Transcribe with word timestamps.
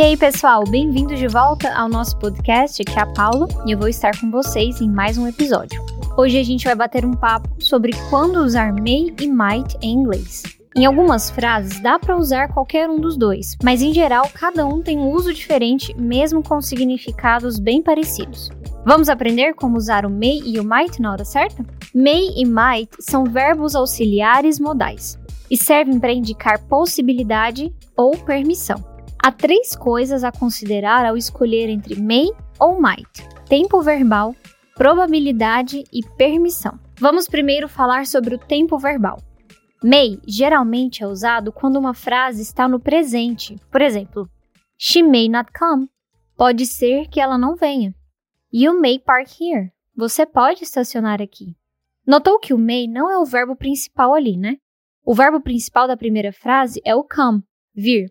E 0.00 0.02
aí, 0.02 0.16
pessoal, 0.16 0.64
bem-vindos 0.64 1.18
de 1.18 1.28
volta 1.28 1.70
ao 1.74 1.86
nosso 1.86 2.18
podcast, 2.18 2.80
aqui 2.80 2.98
é 2.98 3.02
a 3.02 3.06
Paula, 3.06 3.46
e 3.66 3.72
eu 3.72 3.78
vou 3.78 3.86
estar 3.86 4.18
com 4.18 4.30
vocês 4.30 4.80
em 4.80 4.88
mais 4.88 5.18
um 5.18 5.28
episódio. 5.28 5.78
Hoje 6.16 6.38
a 6.38 6.42
gente 6.42 6.64
vai 6.64 6.74
bater 6.74 7.04
um 7.04 7.12
papo 7.12 7.50
sobre 7.62 7.92
quando 8.08 8.36
usar 8.36 8.72
may 8.72 9.14
e 9.20 9.26
might 9.26 9.76
em 9.82 9.92
inglês. 9.92 10.42
Em 10.74 10.86
algumas 10.86 11.28
frases 11.28 11.82
dá 11.82 11.98
para 11.98 12.16
usar 12.16 12.48
qualquer 12.48 12.88
um 12.88 12.98
dos 12.98 13.14
dois, 13.14 13.58
mas 13.62 13.82
em 13.82 13.92
geral 13.92 14.26
cada 14.32 14.64
um 14.64 14.80
tem 14.80 14.96
um 14.96 15.10
uso 15.10 15.34
diferente, 15.34 15.94
mesmo 15.98 16.42
com 16.42 16.62
significados 16.62 17.58
bem 17.58 17.82
parecidos. 17.82 18.48
Vamos 18.86 19.10
aprender 19.10 19.52
como 19.52 19.76
usar 19.76 20.06
o 20.06 20.10
may 20.10 20.40
e 20.46 20.58
o 20.58 20.64
might 20.64 20.98
na 20.98 21.12
hora 21.12 21.26
certa? 21.26 21.62
May 21.94 22.30
e 22.38 22.46
might 22.46 22.90
são 23.00 23.24
verbos 23.24 23.74
auxiliares 23.74 24.58
modais 24.58 25.18
e 25.50 25.58
servem 25.58 26.00
para 26.00 26.10
indicar 26.10 26.58
possibilidade 26.58 27.70
ou 27.94 28.16
permissão. 28.16 28.89
Há 29.22 29.30
três 29.30 29.76
coisas 29.76 30.24
a 30.24 30.32
considerar 30.32 31.04
ao 31.04 31.14
escolher 31.14 31.68
entre 31.68 32.00
may 32.00 32.30
ou 32.58 32.80
might: 32.80 33.28
tempo 33.46 33.82
verbal, 33.82 34.34
probabilidade 34.74 35.84
e 35.92 36.02
permissão. 36.16 36.80
Vamos 36.98 37.28
primeiro 37.28 37.68
falar 37.68 38.06
sobre 38.06 38.34
o 38.34 38.38
tempo 38.38 38.78
verbal. 38.78 39.18
May 39.84 40.18
geralmente 40.26 41.02
é 41.02 41.06
usado 41.06 41.52
quando 41.52 41.76
uma 41.78 41.92
frase 41.92 42.40
está 42.40 42.66
no 42.66 42.80
presente. 42.80 43.56
Por 43.70 43.82
exemplo, 43.82 44.28
She 44.78 45.02
may 45.02 45.28
not 45.28 45.50
come. 45.52 45.90
Pode 46.34 46.64
ser 46.64 47.06
que 47.08 47.20
ela 47.20 47.36
não 47.36 47.54
venha. 47.54 47.94
You 48.50 48.80
may 48.80 48.98
park 48.98 49.28
here. 49.38 49.70
Você 49.94 50.24
pode 50.24 50.64
estacionar 50.64 51.20
aqui. 51.20 51.54
Notou 52.06 52.38
que 52.38 52.54
o 52.54 52.58
may 52.58 52.86
não 52.86 53.10
é 53.10 53.18
o 53.18 53.26
verbo 53.26 53.54
principal 53.54 54.14
ali, 54.14 54.38
né? 54.38 54.56
O 55.04 55.14
verbo 55.14 55.42
principal 55.42 55.86
da 55.86 55.98
primeira 55.98 56.32
frase 56.32 56.80
é 56.82 56.94
o 56.94 57.04
come, 57.04 57.42
vir. 57.74 58.10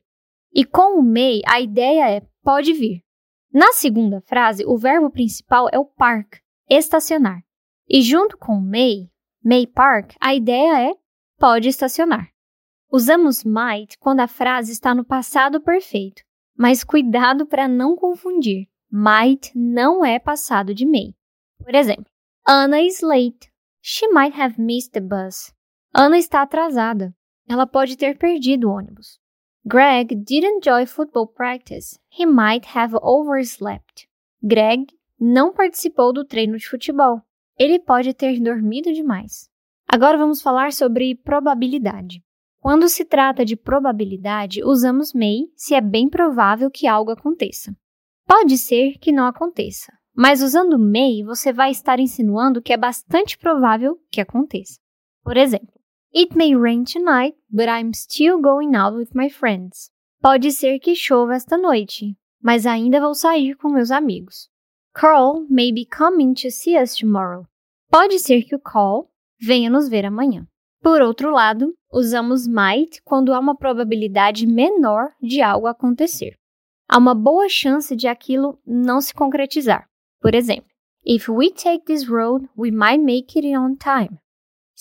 E 0.53 0.65
com 0.65 0.99
o 0.99 1.03
may, 1.03 1.41
a 1.45 1.59
ideia 1.61 2.09
é 2.09 2.21
pode 2.43 2.73
vir. 2.73 3.03
Na 3.51 3.71
segunda 3.71 4.21
frase, 4.21 4.63
o 4.65 4.77
verbo 4.77 5.09
principal 5.09 5.67
é 5.71 5.79
o 5.79 5.85
park, 5.85 6.37
estacionar. 6.69 7.43
E 7.87 8.01
junto 8.01 8.37
com 8.37 8.59
may, 8.59 9.09
may 9.43 9.65
park, 9.65 10.13
a 10.19 10.35
ideia 10.35 10.89
é 10.89 10.95
pode 11.37 11.67
estacionar. 11.67 12.29
Usamos 12.91 13.43
might 13.43 13.97
quando 13.99 14.19
a 14.19 14.27
frase 14.27 14.71
está 14.71 14.95
no 14.95 15.05
passado 15.05 15.61
perfeito, 15.61 16.23
mas 16.57 16.83
cuidado 16.83 17.45
para 17.45 17.67
não 17.67 17.95
confundir. 17.95 18.67
Might 18.91 19.51
não 19.55 20.03
é 20.03 20.17
passado 20.17 20.73
de 20.73 20.85
may. 20.85 21.13
Por 21.59 21.75
exemplo, 21.75 22.11
Anna 22.47 22.81
is 22.81 23.01
late. 23.01 23.51
She 23.81 24.07
might 24.07 24.35
have 24.35 24.59
missed 24.59 24.91
the 24.91 24.99
bus. 24.99 25.53
Ana 25.93 26.17
está 26.17 26.41
atrasada. 26.41 27.15
Ela 27.47 27.67
pode 27.67 27.95
ter 27.95 28.17
perdido 28.17 28.67
o 28.67 28.73
ônibus. 28.73 29.18
Greg 29.69 30.15
didn't 30.25 30.65
enjoy 30.65 30.83
football 30.87 31.27
practice. 31.27 31.99
He 32.09 32.25
might 32.25 32.75
have 32.75 32.97
overslept. 33.03 34.07
Greg 34.43 34.87
não 35.19 35.53
participou 35.53 36.11
do 36.11 36.25
treino 36.25 36.57
de 36.57 36.67
futebol. 36.67 37.21
Ele 37.55 37.77
pode 37.77 38.11
ter 38.15 38.39
dormido 38.39 38.91
demais. 38.91 39.47
Agora 39.87 40.17
vamos 40.17 40.41
falar 40.41 40.73
sobre 40.73 41.13
probabilidade. 41.13 42.23
Quando 42.59 42.89
se 42.89 43.05
trata 43.05 43.45
de 43.45 43.55
probabilidade, 43.55 44.63
usamos 44.63 45.13
may 45.13 45.51
se 45.55 45.75
é 45.75 45.81
bem 45.81 46.09
provável 46.09 46.71
que 46.71 46.87
algo 46.87 47.11
aconteça. 47.11 47.71
Pode 48.25 48.57
ser 48.57 48.97
que 48.97 49.11
não 49.11 49.27
aconteça, 49.27 49.93
mas 50.15 50.41
usando 50.41 50.79
may 50.79 51.23
você 51.23 51.53
vai 51.53 51.69
estar 51.69 51.99
insinuando 51.99 52.59
que 52.59 52.73
é 52.73 52.77
bastante 52.77 53.37
provável 53.37 53.99
que 54.09 54.19
aconteça. 54.19 54.79
Por 55.23 55.37
exemplo, 55.37 55.78
It 56.11 56.35
may 56.35 56.55
rain 56.55 56.85
tonight, 56.85 57.35
but 57.51 57.69
I'm 57.69 57.93
still 57.93 58.39
going 58.41 58.75
out 58.75 58.95
with 58.95 59.13
my 59.13 59.29
friends. 59.29 59.91
Pode 60.23 60.51
ser 60.51 60.79
que 60.79 60.95
chova 60.95 61.35
esta 61.35 61.55
noite, 61.55 62.17
mas 62.41 62.65
ainda 62.65 62.99
vou 62.99 63.13
sair 63.13 63.55
com 63.55 63.69
meus 63.69 63.91
amigos. 63.91 64.49
Carl 64.91 65.45
may 65.49 65.71
be 65.71 65.85
coming 65.85 66.33
to 66.33 66.49
see 66.49 66.75
us 66.75 66.95
tomorrow. 66.95 67.45
Pode 67.91 68.17
ser 68.17 68.41
que 68.41 68.55
o 68.55 68.59
Carl 68.59 69.07
venha 69.39 69.69
nos 69.69 69.87
ver 69.87 70.03
amanhã. 70.03 70.47
Por 70.81 70.99
outro 71.01 71.31
lado, 71.31 71.75
usamos 71.93 72.47
might 72.47 73.01
quando 73.03 73.31
há 73.31 73.39
uma 73.39 73.55
probabilidade 73.55 74.47
menor 74.47 75.11
de 75.21 75.41
algo 75.43 75.67
acontecer. 75.67 76.35
Há 76.87 76.97
uma 76.97 77.13
boa 77.13 77.47
chance 77.47 77.95
de 77.95 78.07
aquilo 78.07 78.59
não 78.65 78.99
se 78.99 79.13
concretizar. 79.13 79.87
Por 80.19 80.33
exemplo, 80.33 80.69
if 81.05 81.29
we 81.29 81.51
take 81.51 81.85
this 81.85 82.09
road, 82.09 82.49
we 82.57 82.71
might 82.71 82.99
make 82.99 83.37
it 83.37 83.55
on 83.55 83.75
time. 83.75 84.19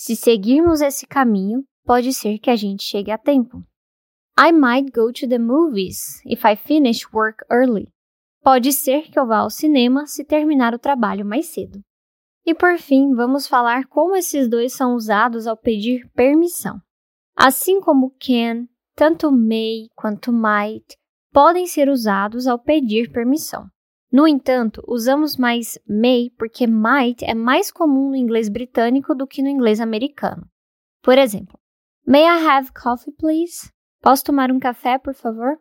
Se 0.01 0.15
seguirmos 0.15 0.81
esse 0.81 1.09
caminho, 1.09 1.65
pode 1.85 2.13
ser 2.13 2.39
que 2.39 2.49
a 2.49 2.55
gente 2.55 2.85
chegue 2.85 3.11
a 3.11 3.19
tempo. 3.19 3.65
I 4.39 4.53
might 4.53 4.93
go 4.93 5.13
to 5.13 5.29
the 5.29 5.41
movies 5.41 6.23
if 6.25 6.45
I 6.47 6.55
finish 6.55 7.13
work 7.13 7.45
early. 7.51 7.89
Pode 8.41 8.73
ser 8.73 9.11
que 9.11 9.19
eu 9.19 9.27
vá 9.27 9.39
ao 9.39 9.51
cinema 9.51 10.07
se 10.07 10.25
terminar 10.25 10.73
o 10.73 10.79
trabalho 10.79 11.27
mais 11.27 11.47
cedo. 11.47 11.81
E 12.47 12.55
por 12.55 12.79
fim, 12.79 13.13
vamos 13.13 13.49
falar 13.49 13.89
como 13.89 14.15
esses 14.15 14.49
dois 14.49 14.73
são 14.73 14.95
usados 14.95 15.49
ao 15.49 15.57
pedir 15.57 16.09
permissão. 16.15 16.81
Assim 17.37 17.81
como 17.81 18.15
can, 18.21 18.69
tanto 18.95 19.33
may 19.33 19.89
quanto 19.97 20.33
might 20.33 20.97
podem 21.33 21.67
ser 21.67 21.89
usados 21.89 22.47
ao 22.47 22.57
pedir 22.57 23.11
permissão. 23.11 23.69
No 24.11 24.27
entanto, 24.27 24.83
usamos 24.87 25.37
mais 25.37 25.79
may 25.87 26.31
porque 26.39 26.67
might 26.67 27.25
é 27.25 27.35
mais 27.35 27.71
comum 27.71 28.11
no 28.11 28.17
inglês 28.17 28.49
britânico 28.49 29.15
do 29.15 29.27
que 29.27 29.43
no 29.43 29.49
inglês 29.49 29.81
americano. 29.81 30.49
Por 31.03 31.19
exemplo, 31.19 31.59
May 32.07 32.23
I 32.23 32.47
have 32.49 32.73
coffee, 32.73 33.13
please? 33.13 33.71
Posso 34.01 34.25
tomar 34.25 34.51
um 34.51 34.59
café, 34.59 34.99
por 34.99 35.15
favor? 35.15 35.59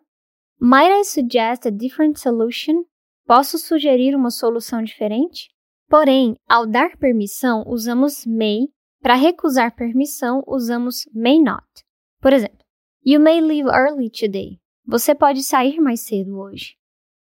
Might 0.59 0.89
I 0.89 1.03
suggest 1.03 1.67
a 1.67 1.69
different 1.69 2.17
solution? 2.17 2.85
Posso 3.25 3.57
sugerir 3.57 4.15
uma 4.15 4.31
solução 4.31 4.81
diferente? 4.81 5.49
Porém, 5.89 6.37
ao 6.47 6.65
dar 6.65 6.95
permissão, 6.97 7.65
usamos 7.67 8.25
may. 8.25 8.69
Para 9.01 9.15
recusar 9.15 9.75
permissão, 9.75 10.41
usamos 10.47 11.07
may 11.13 11.41
not. 11.41 11.65
Por 12.21 12.31
exemplo, 12.31 12.65
You 13.09 13.21
may 13.21 13.39
leave 13.39 13.69
early 13.69 14.09
today. 14.09 14.59
Você 14.85 15.15
pode 15.15 15.41
sair 15.41 15.79
mais 15.79 16.01
cedo 16.01 16.39
hoje. 16.39 16.75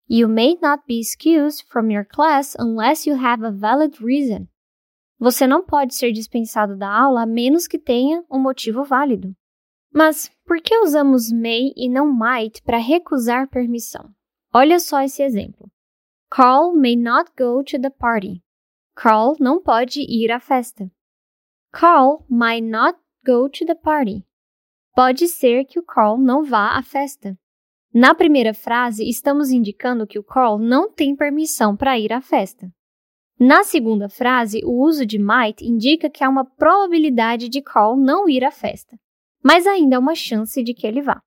You 0.09 0.29
may 0.29 0.57
not 0.63 0.85
be 0.87 1.01
excused 1.01 1.65
from 1.69 1.91
your 1.91 2.05
class 2.05 2.55
unless 2.59 3.09
you 3.09 3.17
have 3.17 3.43
a 3.43 3.51
valid 3.51 4.01
reason. 4.01 4.49
Você 5.19 5.47
não 5.47 5.65
pode 5.65 5.95
ser 5.95 6.13
dispensado 6.13 6.77
da 6.77 6.89
aula 6.89 7.23
a 7.23 7.27
menos 7.27 7.67
que 7.67 7.79
tenha 7.79 8.25
um 8.31 8.39
motivo 8.39 8.85
válido. 8.85 9.35
Mas 9.93 10.31
por 10.45 10.61
que 10.61 10.79
usamos 10.79 11.33
may 11.33 11.73
e 11.75 11.89
não 11.89 12.07
might 12.07 12.63
para 12.63 12.77
recusar 12.77 13.49
permissão? 13.49 14.15
Olha 14.53 14.79
só 14.79 15.01
esse 15.01 15.23
exemplo. 15.23 15.71
Carl 16.31 16.73
may 16.75 16.95
not 16.95 17.33
go 17.37 17.65
to 17.65 17.81
the 17.81 17.91
party. 17.91 18.43
Carl 18.95 19.37
não 19.41 19.61
pode 19.61 20.01
ir 20.03 20.31
à 20.31 20.39
festa. 20.39 20.91
Carl 21.73 22.25
might 22.29 22.65
not 22.65 22.99
go 23.25 23.49
to 23.49 23.67
the 23.67 23.75
party. 23.75 24.25
Pode 24.95 25.27
ser 25.29 25.65
que 25.65 25.79
o 25.79 25.83
Carl 25.83 26.17
não 26.17 26.45
vá 26.45 26.77
à 26.77 26.83
festa. 26.83 27.37
Na 27.99 28.15
primeira 28.15 28.53
frase, 28.53 29.09
estamos 29.09 29.49
indicando 29.49 30.07
que 30.07 30.19
o 30.19 30.23
Carl 30.23 30.59
não 30.59 30.93
tem 30.93 31.17
permissão 31.17 31.75
para 31.75 31.99
ir 31.99 32.13
à 32.13 32.21
festa. 32.21 32.71
Na 33.41 33.65
segunda 33.65 34.07
frase, 34.07 34.61
o 34.67 34.83
uso 34.85 35.07
de 35.07 35.19
might 35.19 35.65
indica 35.65 36.11
que 36.11 36.23
há 36.23 36.29
uma 36.29 36.45
probabilidade 36.45 37.49
de 37.49 37.63
Carl 37.63 37.97
não 37.97 38.29
ir 38.29 38.45
à 38.45 38.51
festa, 38.51 38.99
mas 39.43 39.67
ainda 39.67 39.97
há 39.97 39.99
uma 39.99 40.15
chance 40.15 40.63
de 40.63 40.75
que 40.75 40.87
ele 40.87 41.01
vá. 41.01 41.23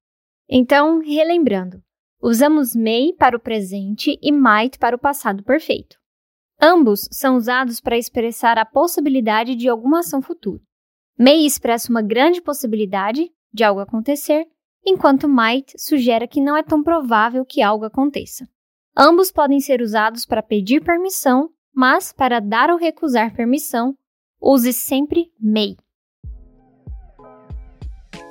Então, 0.48 1.00
relembrando, 1.00 1.82
usamos 2.22 2.76
may 2.76 3.14
para 3.18 3.36
o 3.36 3.40
presente 3.40 4.16
e 4.22 4.32
might 4.32 4.78
para 4.78 4.96
o 4.96 5.00
passado 5.00 5.44
perfeito. 5.44 5.98
Ambos 6.62 7.10
são 7.12 7.36
usados 7.36 7.82
para 7.82 7.98
expressar 7.98 8.60
a 8.60 8.66
possibilidade 8.66 9.56
de 9.56 9.68
alguma 9.68 10.02
ação 10.02 10.22
futura. 10.22 10.62
May 11.18 11.48
expressa 11.48 11.90
uma 11.90 12.04
grande 12.04 12.44
possibilidade 12.44 13.28
de 13.52 13.64
algo 13.64 13.80
acontecer 13.80 14.46
enquanto 14.90 15.28
might 15.28 15.74
sugere 15.78 16.28
que 16.28 16.42
não 16.42 16.58
é 16.58 16.64
tão 16.64 16.82
provável 16.84 17.46
que 17.46 17.62
algo 17.62 17.86
aconteça. 17.86 18.48
Ambos 18.98 19.32
podem 19.32 19.60
ser 19.60 19.82
usados 19.82 20.26
para 20.26 20.42
pedir 20.44 20.84
permissão, 20.84 21.50
mas 21.74 22.12
para 22.12 22.40
dar 22.40 22.70
ou 22.70 22.78
recusar 22.78 23.34
permissão, 23.34 23.96
use 24.42 24.74
sempre 24.74 25.32
may. 25.40 25.78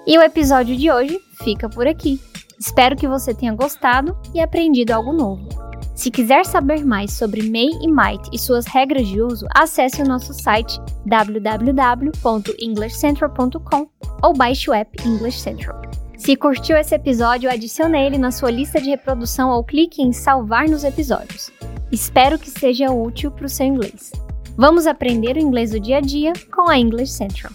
E 0.06 0.19
o 0.19 0.22
episódio 0.22 0.76
de 0.76 0.90
hoje 0.90 1.19
fica 1.44 1.69
por 1.69 1.87
aqui. 1.87 2.20
Espero 2.58 2.96
que 2.96 3.06
você 3.06 3.34
tenha 3.34 3.54
gostado 3.54 4.16
e 4.34 4.40
aprendido 4.40 4.93
algo 4.93 5.12
novo. 5.12 5.46
Se 5.94 6.11
quiser 6.11 6.46
saber 6.46 6.82
mais 6.84 7.12
sobre 7.12 7.43
May 7.43 7.69
e 7.82 7.88
Might 7.88 8.31
e 8.32 8.38
suas 8.38 8.66
regras 8.66 9.06
de 9.08 9.20
uso, 9.20 9.46
acesse 9.54 10.00
o 10.00 10.06
nosso 10.06 10.32
site 10.32 10.81
www.englishcentral.com 11.06 13.90
ou 14.22 14.32
baixe 14.32 14.70
o 14.70 14.75
app 14.75 14.96
English 15.04 15.40
Central. 15.40 15.88
Se 16.19 16.37
curtiu 16.37 16.76
esse 16.76 16.94
episódio, 16.94 17.49
adicione 17.49 17.97
ele 17.97 18.19
na 18.19 18.32
sua 18.32 18.50
lista 18.50 18.81
de 18.81 18.91
reprodução 18.91 19.50
ou 19.50 19.62
clique 19.62 20.03
em 20.03 20.12
salvar 20.12 20.69
nos 20.69 20.82
episódios. 20.82 21.50
Espero 21.93 22.38
que 22.38 22.50
seja 22.50 22.91
útil 22.91 23.31
para 23.31 23.47
o 23.47 23.49
seu 23.49 23.65
inglês. 23.65 24.11
Vamos 24.56 24.88
aprender 24.88 25.37
o 25.37 25.41
inglês 25.41 25.70
do 25.70 25.79
dia 25.79 25.99
a 25.99 26.00
dia 26.00 26.32
com 26.53 26.69
a 26.69 26.76
English 26.76 27.12
Central. 27.12 27.53